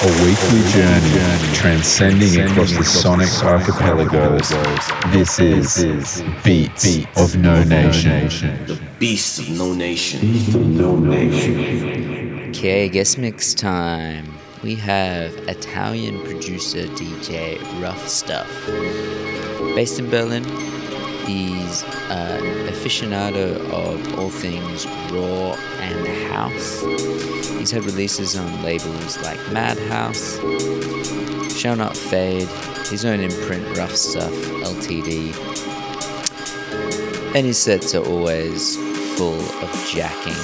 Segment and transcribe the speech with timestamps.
[0.00, 4.48] a weekly journey transcending across the sonic archipelagos.
[5.10, 8.28] This is Beats of No Nation.
[8.66, 10.30] The Beast of No Nation.
[12.50, 14.32] Okay, guest mix time.
[14.62, 18.48] We have Italian producer DJ Rough Stuff.
[19.74, 20.44] Based in Berlin,
[21.26, 26.80] he's an aficionado of all things raw and house.
[27.58, 30.38] He's had releases on labels like Madhouse,
[31.58, 32.48] Shall Not Fade,
[32.86, 35.34] his own imprint Rough Stuff LTD.
[37.34, 38.76] And his sets are always
[39.16, 40.36] full of jacking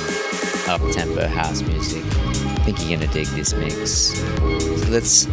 [0.66, 2.02] up tempo house music.
[2.04, 4.18] I think you're gonna dig this mix.
[4.18, 5.26] So let's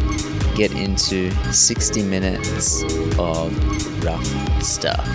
[0.54, 2.84] get into 60 minutes
[3.18, 5.08] of rough stuff.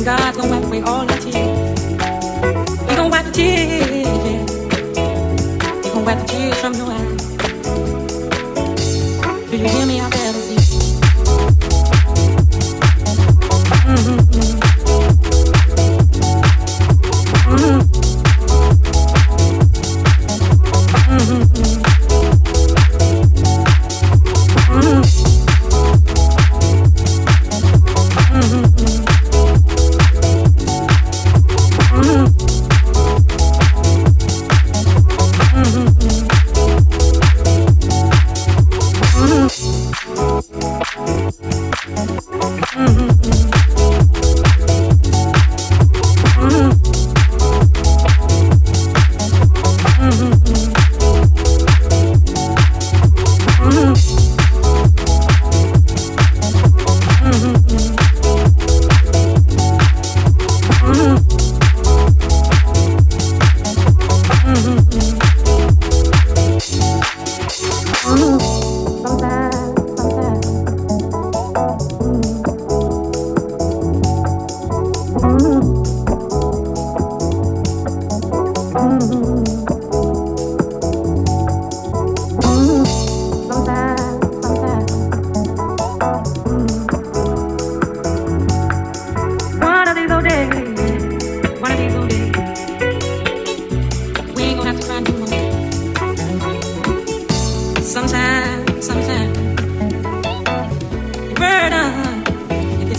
[0.00, 1.82] and God's gonna wipe away all the tears.
[2.88, 3.90] He gonna wipe the tears,
[4.26, 4.46] yeah.
[5.82, 7.09] He gonna wipe the tears from your eyes.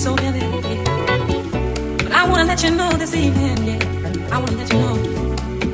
[0.02, 0.40] so heavy.
[2.04, 4.36] But I wanna let you know this evening, yeah.
[4.36, 4.96] I wanna let you know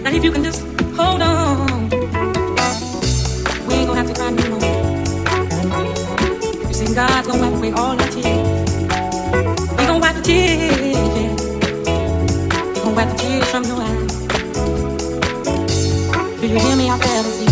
[0.03, 1.87] that if you can just hold on,
[3.67, 4.59] we ain't gonna have to cry no more.
[6.67, 8.71] You see, God's gonna wipe away all our tears.
[9.77, 11.31] We gonna wipe the tears, yeah.
[12.73, 14.13] He gonna wipe the tears from your eyes.
[16.41, 17.46] Do you hear me out there?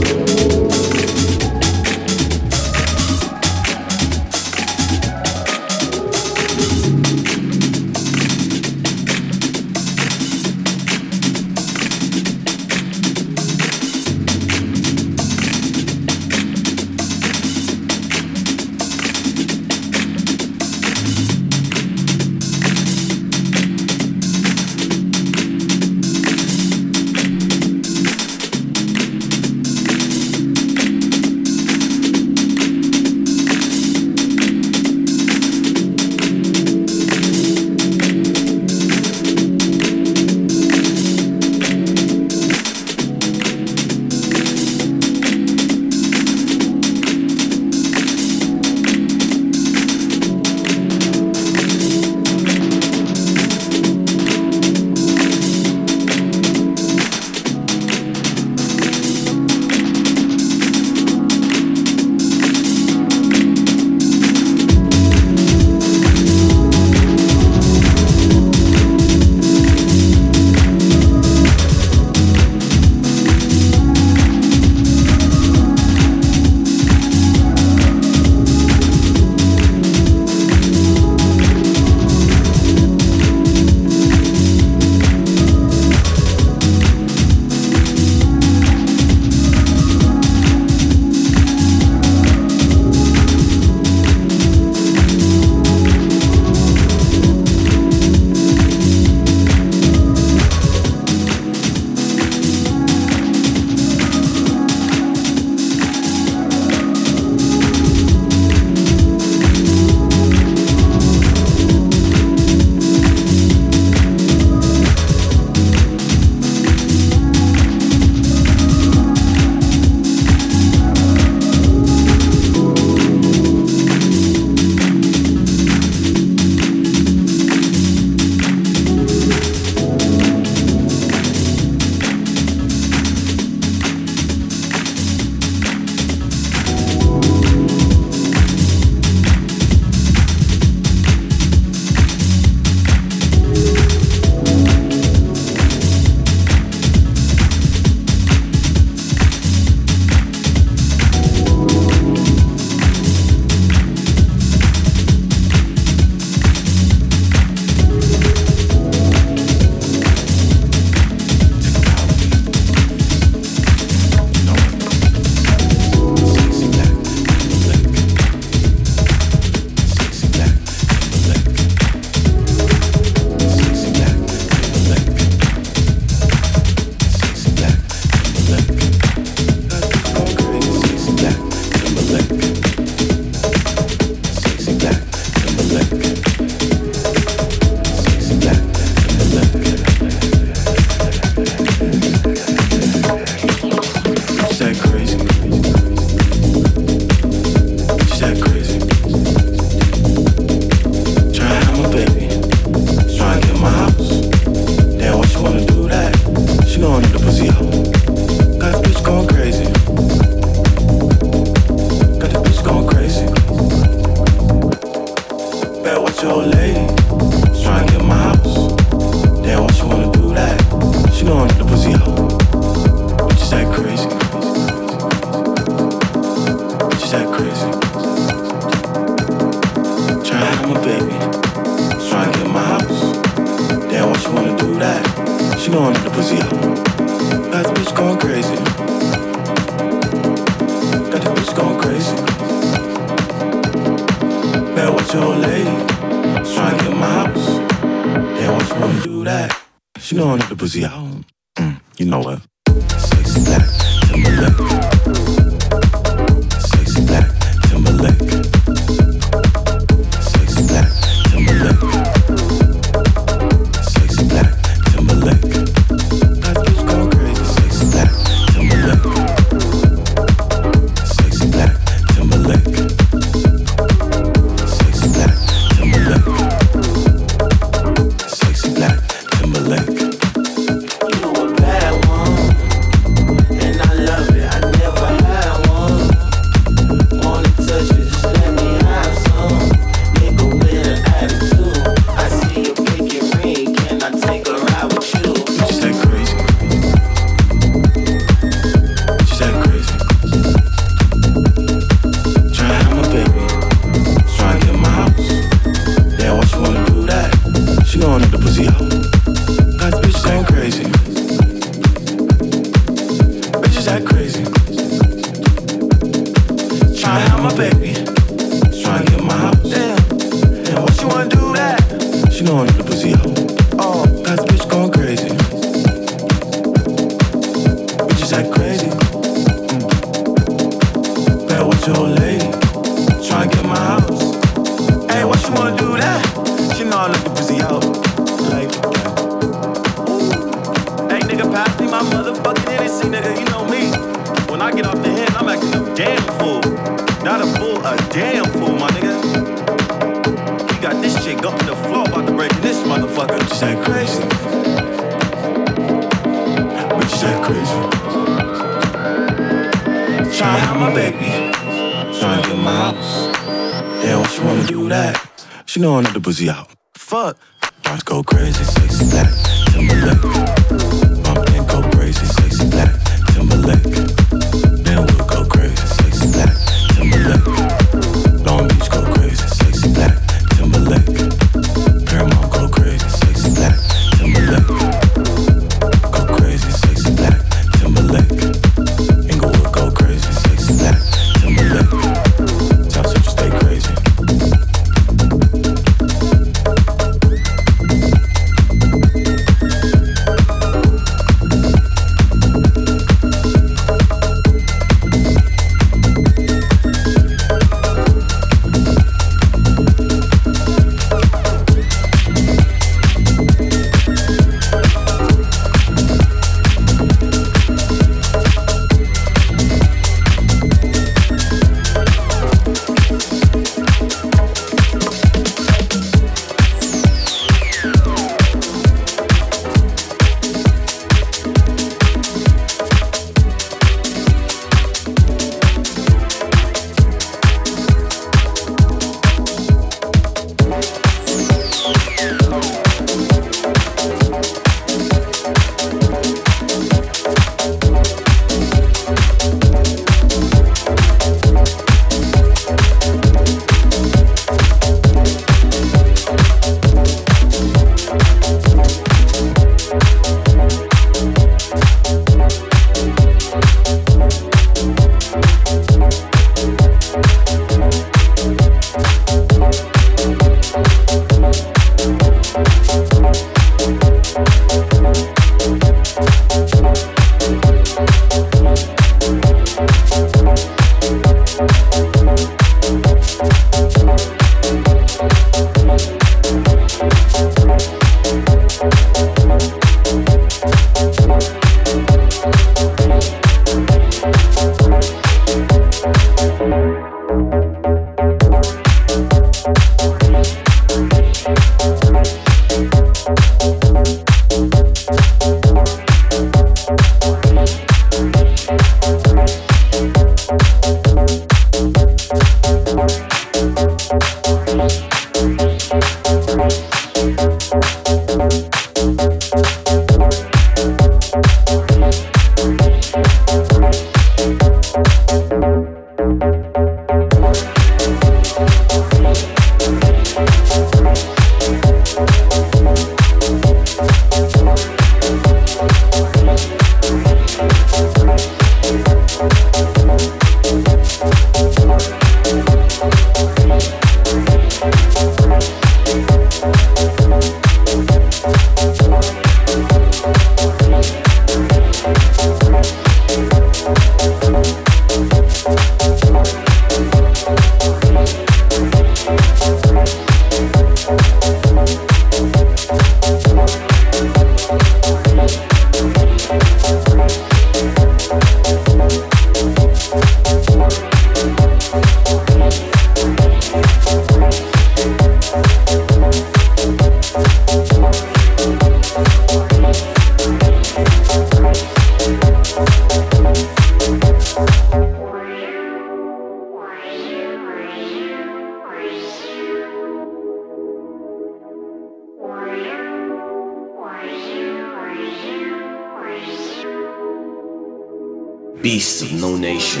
[598.86, 600.00] Beasts of no nation.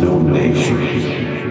[0.00, 1.45] No nation.